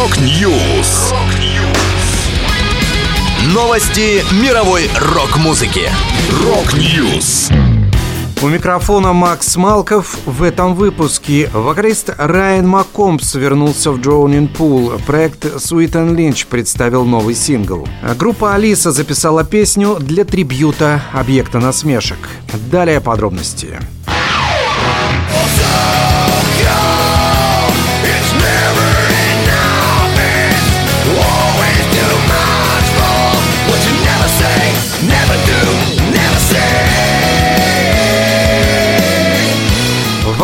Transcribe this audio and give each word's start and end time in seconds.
Rock 0.00 0.50
News. 0.50 1.12
Новости 3.52 4.24
мировой 4.42 4.88
рок-музыки. 4.98 5.90
Rock 6.42 6.90
News. 6.90 7.50
У 8.40 8.48
микрофона 8.48 9.12
Макс 9.12 9.56
Малков. 9.56 10.16
В 10.24 10.42
этом 10.42 10.74
выпуске 10.74 11.50
вокалист 11.52 12.14
Райан 12.16 12.66
Маккомбс 12.66 13.34
вернулся 13.34 13.92
в 13.92 14.00
Drowning 14.00 14.48
Pool. 14.48 14.92
Проект 15.06 15.44
Sweet 15.44 15.92
and 15.92 16.16
Lynch 16.16 16.46
представил 16.48 17.04
новый 17.04 17.34
сингл. 17.34 17.86
Группа 18.16 18.54
Алиса 18.54 18.92
записала 18.92 19.44
песню 19.44 19.98
для 20.00 20.24
трибьюта 20.24 21.02
объекта 21.12 21.58
насмешек. 21.58 22.30
Далее 22.70 23.02
подробности. 23.02 23.78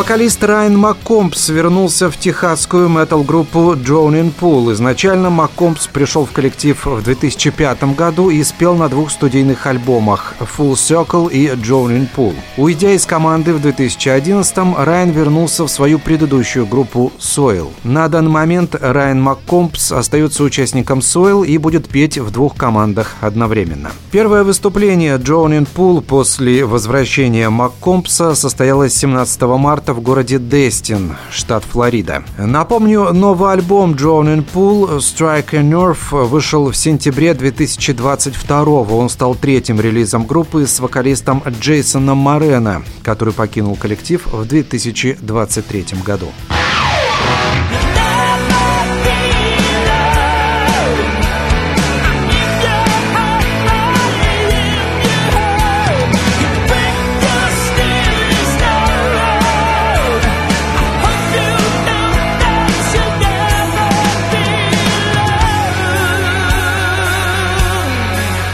Вокалист 0.06 0.45
Райан 0.45 0.78
Маккомпс 0.78 1.48
вернулся 1.48 2.09
в 2.12 2.16
техасскую 2.16 2.88
метал-группу 2.88 3.74
Drowning 3.74 4.32
Pool. 4.41 4.73
Изначально 4.73 5.30
Маккомпс 5.30 5.88
пришел 5.88 6.24
в 6.24 6.30
коллектив 6.30 6.87
в 6.87 7.02
2005 7.02 7.96
году 7.96 8.30
и 8.30 8.45
спел 8.45 8.77
на 8.77 8.88
двух 8.88 9.10
студийных 9.10 9.66
альбомах 9.66 10.34
Full 10.38 10.74
Circle 10.74 11.32
и 11.32 11.48
Drowning 11.48 12.06
Pool. 12.16 12.37
Уйдя 12.56 12.92
из 12.92 13.05
команды 13.05 13.52
в 13.52 13.60
2011 13.60 14.56
Райан 14.79 15.10
вернулся 15.10 15.65
в 15.65 15.69
свою 15.69 15.98
предыдущую 15.98 16.66
группу 16.66 17.12
Soil. 17.18 17.70
На 17.82 18.07
данный 18.07 18.30
момент 18.30 18.77
Райан 18.80 19.20
Маккомпс 19.20 19.91
остается 19.91 20.45
участником 20.45 21.01
Soil 21.01 21.45
и 21.45 21.59
будет 21.59 21.88
петь 21.88 22.16
в 22.16 22.30
двух 22.30 22.54
командах 22.54 23.16
одновременно. 23.20 23.91
Первое 24.13 24.45
выступление 24.45 25.16
Drowning 25.16 25.66
Pool 25.74 26.01
после 26.01 26.65
возвращения 26.65 27.51
Маккомпса 27.51 28.37
состоялось 28.37 28.95
17 28.95 29.43
марта 29.43 29.96
в 29.97 30.02
городе 30.02 30.39
Дестин, 30.39 31.16
штат 31.30 31.65
Флорида. 31.65 32.23
Напомню, 32.39 33.13
новый 33.15 33.52
альбом 33.52 33.95
Drowning 33.95 34.45
Pool 34.55 34.99
Strike 34.99 35.55
a 35.55 35.63
Nerve 35.63 36.25
вышел 36.27 36.71
в 36.71 36.77
сентябре 36.77 37.33
2022 37.33 38.63
Он 38.63 39.09
стал 39.09 39.35
третьим 39.35 39.80
релизом 39.80 40.27
группы 40.27 40.66
с 40.66 40.80
вокалистом 40.80 41.43
Джейсоном 41.61 42.19
Морено, 42.19 42.83
который 43.03 43.33
покинул 43.33 43.75
коллектив 43.77 44.25
в 44.27 44.45
2023 44.47 45.87
году. 46.05 46.29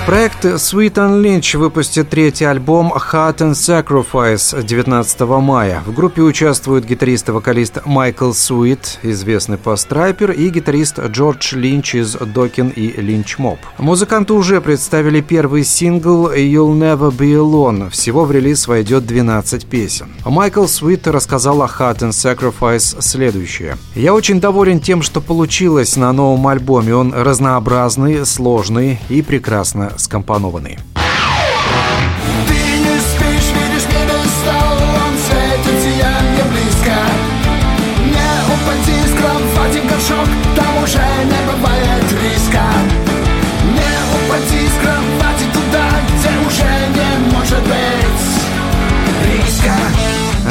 Проект 0.07 0.32
And 0.45 1.23
Lynch 1.23 1.57
выпустит 1.57 2.11
третий 2.11 2.45
альбом 2.45 2.93
Heart 2.93 3.37
and 3.39 3.53
Sacrifice 3.53 4.61
19 4.61 5.21
мая. 5.21 5.83
В 5.87 5.95
группе 5.95 6.23
участвуют 6.23 6.85
гитарист 6.85 7.29
и 7.29 7.33
вокалист 7.33 7.79
Майкл 7.85 8.33
Суит, 8.33 8.99
известный 9.03 9.57
пострайпер, 9.57 10.33
и 10.33 10.49
гитарист 10.49 10.99
Джордж 10.99 11.55
Линч 11.55 11.95
из 11.95 12.15
Докин 12.15 12.71
и 12.71 13.01
Линч 13.01 13.39
Моб. 13.39 13.61
Музыканты 13.79 14.33
уже 14.33 14.61
представили 14.61 15.21
первый 15.21 15.63
сингл 15.63 16.33
You'll 16.33 16.77
Never 16.77 17.17
Be 17.17 17.35
Alone. 17.35 17.91
Всего 17.91 18.25
в 18.25 18.33
релиз 18.33 18.67
войдет 18.67 19.07
12 19.07 19.67
песен. 19.67 20.09
Майкл 20.25 20.67
Суит 20.67 21.07
рассказал 21.07 21.63
о 21.63 21.67
Heart 21.67 21.99
and 21.99 22.11
Sacrifice 22.11 23.01
следующее. 23.01 23.77
«Я 23.95 24.13
очень 24.13 24.41
доволен 24.41 24.81
тем, 24.81 25.03
что 25.03 25.21
получилось 25.21 25.97
на 25.97 26.13
новом 26.13 26.49
альбоме. 26.49 26.97
Он 26.97 27.15
разнообразный, 27.15 28.27
сложный 28.27 28.99
и 29.09 29.23
прекрасно 29.23 29.93
скомпонованы. 30.33 30.79
там 40.57 40.83
уже 40.83 40.99
не 41.25 41.41
бывает 41.51 42.05
риска. 42.23 42.65
Не 43.65 43.95
упади 44.17 44.69
с 44.69 44.83
кровати 44.83 45.45
туда, 45.53 45.89
где 46.09 46.31
уже 46.47 46.73
не 46.97 47.35
может 47.35 47.63
быть 47.63 48.27
риска. 49.33 49.75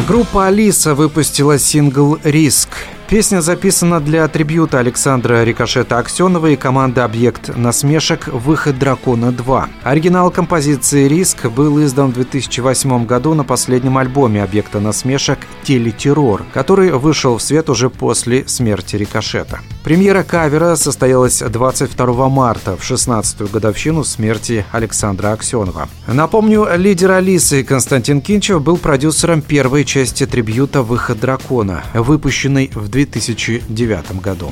Группа 0.08 0.48
Алиса 0.48 0.96
выпустила 0.96 1.60
сингл 1.60 2.18
«Риск». 2.24 2.70
Песня 3.12 3.42
записана 3.42 4.00
для 4.00 4.26
трибюта 4.30 4.80
Александра 4.80 5.44
Рикошета 5.44 5.98
Аксенова 5.98 6.48
и 6.48 6.56
команды 6.56 7.02
«Объект 7.02 7.54
насмешек. 7.58 8.30
Выход 8.30 8.80
дракона 8.80 9.34
2». 9.38 9.66
Оригинал 9.84 10.32
композиции 10.32 11.10
«Риск» 11.10 11.48
был 11.48 11.84
издан 11.84 12.12
в 12.12 12.14
2008 12.14 13.06
году 13.06 13.34
на 13.34 13.44
последнем 13.44 13.98
альбоме 13.98 14.42
«Объекта 14.42 14.80
насмешек. 14.80 15.40
Телетеррор», 15.64 16.46
который 16.54 16.92
вышел 16.92 17.38
в 17.38 17.42
свет 17.42 17.70
уже 17.70 17.90
после 17.90 18.48
смерти 18.48 18.96
Рикошета. 18.96 19.60
Премьера 19.84 20.22
кавера 20.22 20.76
состоялась 20.76 21.40
22 21.40 22.30
марта, 22.30 22.78
в 22.78 22.82
16-ю 22.82 23.48
годовщину 23.48 24.04
смерти 24.04 24.64
Александра 24.72 25.32
Аксенова. 25.32 25.90
Напомню, 26.06 26.68
лидер 26.76 27.12
Алисы 27.12 27.64
Константин 27.64 28.22
Кинчев 28.22 28.62
был 28.62 28.78
продюсером 28.78 29.42
первой 29.42 29.84
части 29.84 30.28
трибюта 30.28 30.84
«Выход 30.84 31.20
дракона», 31.20 31.84
выпущенной 31.96 32.70
в 32.76 32.90
2009 32.90 34.22
году. 34.22 34.52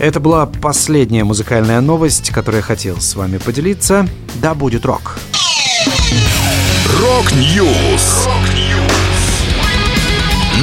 Это 0.00 0.18
была 0.18 0.46
последняя 0.46 1.22
музыкальная 1.22 1.80
новость, 1.80 2.30
которую 2.30 2.60
я 2.60 2.66
хотел 2.66 3.00
с 3.00 3.14
вами 3.14 3.38
поделиться. 3.38 4.08
Да 4.42 4.54
будет 4.54 4.84
рок! 4.84 5.18
Rock 7.00 7.57
News! 7.57 8.28